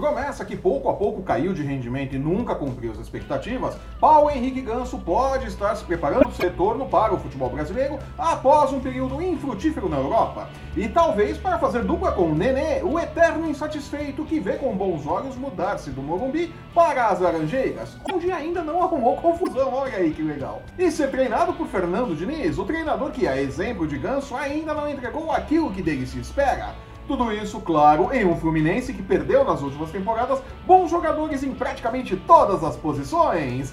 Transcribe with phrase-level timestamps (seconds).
[0.00, 4.62] promessa que pouco a pouco caiu de rendimento e nunca cumpriu as expectativas, Paulo Henrique
[4.62, 9.20] Ganso pode estar se preparando para o retorno para o futebol brasileiro após um período
[9.20, 10.48] infrutífero na Europa.
[10.74, 15.06] E talvez para fazer dupla com o Nenê, o eterno insatisfeito que vê com bons
[15.06, 20.22] olhos mudar-se do Morumbi para as Laranjeiras, onde ainda não arrumou confusão, olha aí que
[20.22, 20.62] legal.
[20.78, 24.88] E ser treinado por Fernando Diniz, o treinador que, a exemplo de Ganso, ainda não
[24.88, 26.74] entregou aquilo que dele se espera.
[27.10, 32.16] Tudo isso, claro, em um Fluminense que perdeu nas últimas temporadas bons jogadores em praticamente
[32.16, 33.72] todas as posições.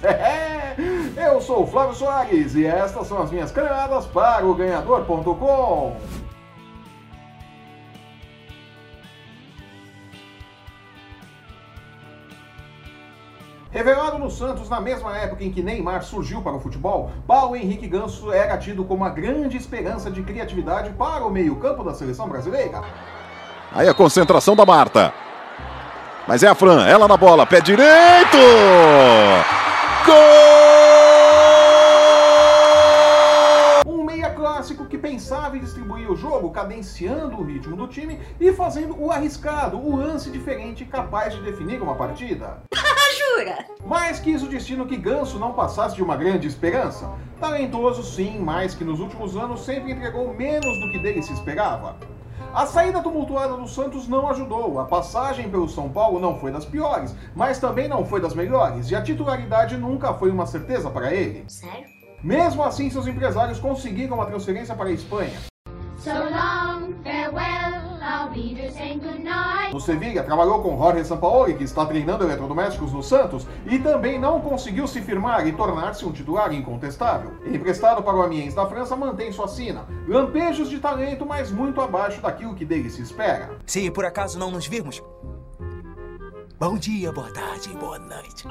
[1.16, 5.96] Eu sou o Flávio Soares e estas são as minhas caneladas para o Ganhador.com.
[13.70, 17.86] Revelado no Santos na mesma época em que Neymar surgiu para o futebol, Paulo Henrique
[17.86, 22.82] Ganso era tido como a grande esperança de criatividade para o meio-campo da seleção brasileira.
[23.74, 25.14] Aí a concentração da Marta.
[26.28, 28.38] Mas é a Fran, ela na bola, pé direito!
[30.06, 30.16] Gol!
[33.86, 38.52] Um meia clássico que pensava em distribuir o jogo, cadenciando o ritmo do time e
[38.52, 42.64] fazendo o arriscado, o lance diferente capaz de definir uma partida.
[43.38, 43.66] Jura?
[43.86, 47.10] Mas quis o destino que Ganso não passasse de uma grande esperança.
[47.40, 51.96] Talentoso sim, mas que nos últimos anos sempre entregou menos do que dele se esperava.
[52.54, 54.80] A saída tumultuada do Santos não ajudou.
[54.80, 58.90] A passagem pelo São Paulo não foi das piores, mas também não foi das melhores,
[58.90, 61.46] e a titularidade nunca foi uma certeza para ele.
[61.48, 61.88] Sério?
[62.24, 65.38] Mesmo assim, seus empresários conseguiram uma transferência para a Espanha.
[65.98, 67.87] So long, farewell,
[69.72, 74.42] No Sevilla, trabalhou com Jorge Sampaoli, que está treinando eletrodomésticos no Santos, e também não
[74.42, 77.32] conseguiu se firmar e tornar-se um titular incontestável.
[77.46, 79.86] Emprestado para o Amiens da França, mantém sua sina.
[80.08, 83.58] Lampejos de talento, mas muito abaixo daquilo que dele se espera.
[83.66, 85.04] Se por acaso não nos virmos,
[86.60, 88.48] bom dia, boa tarde, boa noite.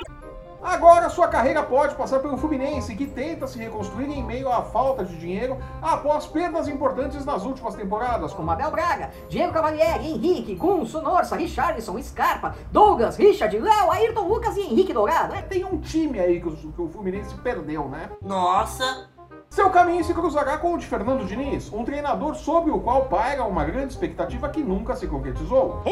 [0.63, 5.05] Agora sua carreira pode passar pelo Fluminense, que tenta se reconstruir em meio à falta
[5.05, 11.01] de dinheiro após perdas importantes nas últimas temporadas, como Abel Braga, Diego Cavalieri, Henrique, Gunso,
[11.01, 15.35] Norça, Richarlison, Scarpa, Douglas, Richard, Léo, Ayrton Lucas e Henrique Dourado.
[15.35, 18.11] É, tem um time aí que o, que o Fluminense perdeu, né?
[18.23, 19.16] Nossa!
[19.57, 23.43] Seu caminho se cruzará com o de Fernando Diniz, um treinador sobre o qual paira
[23.43, 25.83] uma grande expectativa que nunca se concretizou.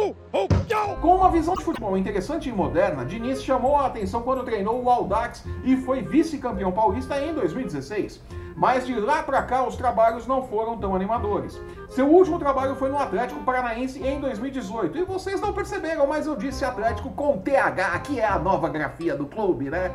[1.00, 4.90] Com uma visão de futebol interessante e moderna, Diniz chamou a atenção quando treinou o
[4.90, 8.20] Audax e foi vice-campeão paulista em 2016.
[8.54, 11.58] Mas de lá pra cá os trabalhos não foram tão animadores.
[11.88, 14.98] Seu último trabalho foi no Atlético Paranaense em 2018.
[14.98, 19.16] E vocês não perceberam, mas eu disse Atlético com TH, que é a nova grafia
[19.16, 19.94] do clube, né?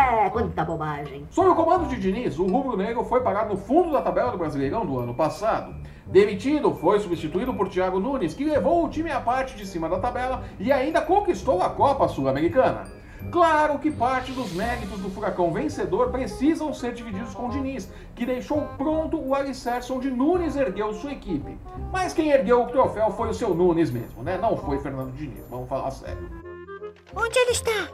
[0.00, 1.26] É quanta bobagem.
[1.30, 4.38] Sob o comando de Diniz, o Rubro Negro foi parar no fundo da tabela do
[4.38, 5.74] Brasileirão do ano passado.
[6.06, 9.98] Demitido, foi substituído por Thiago Nunes, que levou o time à parte de cima da
[9.98, 13.00] tabela e ainda conquistou a Copa Sul-Americana.
[13.30, 18.62] Claro que parte dos méritos do Furacão vencedor precisam ser divididos com Diniz, que deixou
[18.78, 21.58] pronto o alicerce onde Nunes ergueu sua equipe.
[21.92, 24.38] Mas quem ergueu o troféu foi o seu Nunes mesmo, né?
[24.38, 26.49] Não foi Fernando Diniz, vamos falar sério.
[27.14, 27.88] Onde ele está?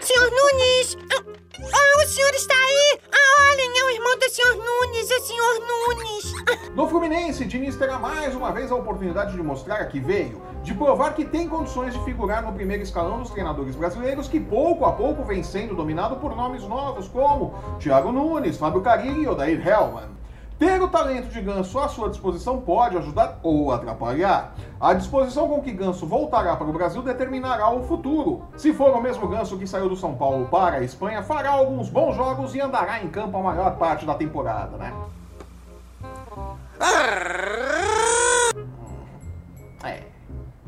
[0.00, 0.96] Senhor Nunes!
[1.12, 1.22] Ah,
[1.60, 3.00] ah, o senhor está aí!
[3.12, 6.34] Ah, olhem, é o irmão do senhor Nunes, é o senhor Nunes!
[6.48, 10.72] Ah, No Fluminense, Diniz terá mais uma vez a oportunidade de mostrar que veio, de
[10.74, 14.92] provar que tem condições de figurar no primeiro escalão dos treinadores brasileiros que pouco a
[14.92, 20.19] pouco vem sendo dominado por nomes novos como Thiago Nunes, Fábio Carilli e Odair Hellman.
[20.60, 24.52] Ter o talento de Ganso à sua disposição pode ajudar ou atrapalhar.
[24.78, 28.42] A disposição com que Ganso voltará para o Brasil determinará o futuro.
[28.58, 31.88] Se for o mesmo Ganso que saiu do São Paulo para a Espanha, fará alguns
[31.88, 34.92] bons jogos e andará em campo a maior parte da temporada, né?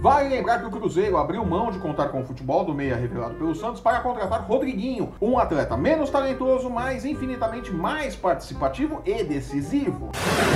[0.02, 3.36] Vale lembrar que o Cruzeiro abriu mão de contar com o futebol do meia revelado
[3.36, 10.10] pelo Santos para contratar Rodriguinho, um atleta menos talentoso, mas infinitamente mais participativo e decisivo.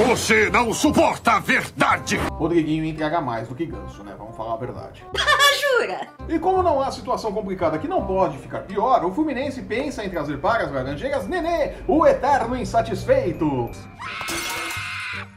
[0.09, 2.17] Você não suporta a verdade!
[2.33, 4.17] Rodriguinho entrega mais do que Ganso, né?
[4.19, 5.05] Vamos falar a verdade.
[5.79, 6.09] jura?
[6.29, 10.11] E como não há situação complicada que não pode ficar pior, o Fluminense pensa em
[10.11, 13.71] trazer para as Laranjeiras Nenê, o eterno insatisfeito.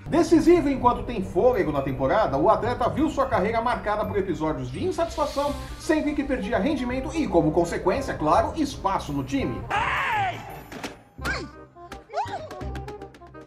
[0.10, 4.84] Decisivo enquanto tem fôlego na temporada, o atleta viu sua carreira marcada por episódios de
[4.84, 9.62] insatisfação, sempre que perdia rendimento e, como consequência, claro, espaço no time.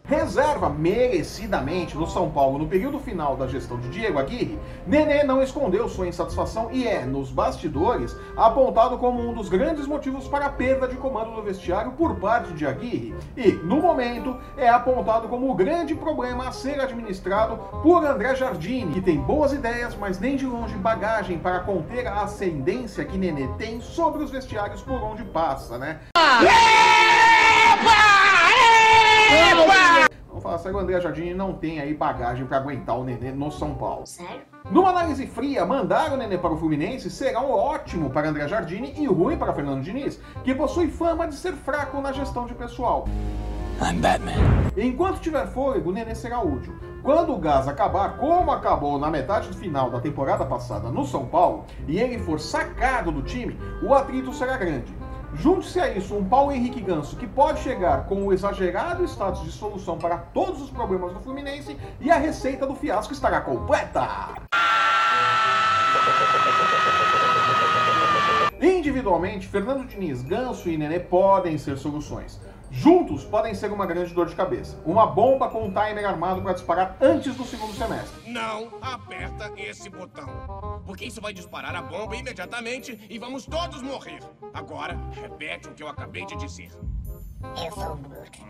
[0.05, 5.41] Reserva merecidamente no São Paulo no período final da gestão de Diego Aguirre, Nenê não
[5.41, 10.49] escondeu sua insatisfação e é, nos bastidores, apontado como um dos grandes motivos para a
[10.49, 13.15] perda de comando do vestiário por parte de Aguirre.
[13.37, 18.93] E, no momento, é apontado como o grande problema a ser administrado por André Jardine,
[18.93, 23.47] que tem boas ideias, mas nem de longe bagagem para conter a ascendência que Nenê
[23.57, 25.99] tem sobre os vestiários por onde passa, né?
[29.29, 29.72] Vamos falar
[30.63, 34.07] sério, o André Jardine não tem aí bagagem para aguentar o Nenê no São Paulo.
[34.07, 34.41] Sério?
[34.71, 38.93] Numa análise fria, mandar o Nenê para o Fluminense será um ótimo para André Jardine
[38.97, 43.05] e ruim para Fernando Diniz, que possui fama de ser fraco na gestão de pessoal.
[43.81, 44.31] I'm Batman.
[44.77, 46.73] Enquanto tiver fôlego, o Nenê será útil.
[47.01, 51.65] Quando o gás acabar, como acabou na metade final da temporada passada no São Paulo,
[51.85, 54.95] e ele for sacado do time, o atrito será grande.
[55.35, 59.51] Junte-se a isso um Paulo Henrique Ganso que pode chegar com o exagerado status de
[59.51, 64.07] solução para todos os problemas do Fluminense e a receita do fiasco estará completa.
[68.61, 72.39] Individualmente, Fernando Diniz, Ganso e Nenê podem ser soluções.
[72.71, 74.81] Juntos podem ser uma grande dor de cabeça.
[74.85, 78.31] Uma bomba com um timer armado para disparar antes do segundo semestre.
[78.31, 80.72] Não aperta esse botão.
[80.85, 84.19] Porque isso vai disparar a bomba imediatamente e vamos todos morrer.
[84.53, 86.71] Agora, repete o que eu acabei de dizer.
[87.65, 88.41] Eu sou o Groot.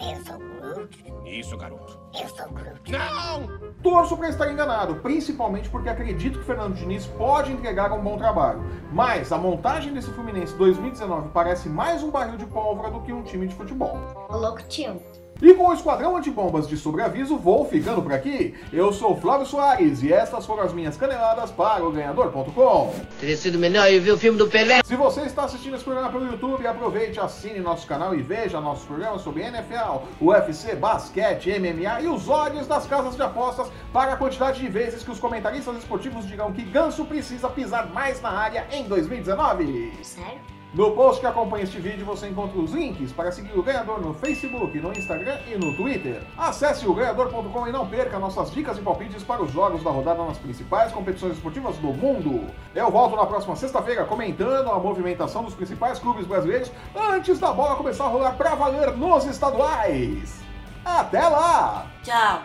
[0.00, 1.04] Eu sou o Groot.
[1.26, 1.98] Isso, garoto.
[2.20, 2.90] Eu sou o Groot.
[2.90, 3.74] Não!
[3.82, 8.62] Torço para estar enganado, principalmente porque acredito que Fernando Diniz pode entregar um bom trabalho.
[8.92, 13.22] Mas a montagem desse Fluminense 2019 parece mais um barril de pólvora do que um
[13.22, 13.98] time de futebol.
[14.30, 15.00] Louco tio.
[15.44, 18.54] E com o Esquadrão Antibombas de sobreaviso, vou ficando por aqui.
[18.72, 22.94] Eu sou Flávio Soares e estas foram as minhas caneladas para o Ganhador.com.
[23.20, 24.80] Teria sido melhor eu ver o filme do Pelé.
[24.82, 28.86] Se você está assistindo esse programa pelo YouTube, aproveite, assine nosso canal e veja nossos
[28.86, 34.16] programas sobre NFL, UFC, basquete, MMA e os odds das casas de apostas para a
[34.16, 38.66] quantidade de vezes que os comentaristas esportivos dirão que Ganso precisa pisar mais na área
[38.72, 39.92] em 2019.
[40.02, 40.53] Sério?
[40.74, 44.12] No post que acompanha este vídeo você encontra os links para seguir o ganhador no
[44.12, 46.20] Facebook, no Instagram e no Twitter.
[46.36, 50.24] Acesse o ganhador.com e não perca nossas dicas e palpites para os jogos da rodada
[50.24, 52.50] nas principais competições esportivas do mundo.
[52.74, 57.76] Eu volto na próxima sexta-feira comentando a movimentação dos principais clubes brasileiros antes da bola
[57.76, 60.42] começar a rolar para valer nos estaduais.
[60.84, 61.86] Até lá!
[62.02, 62.42] Tchau.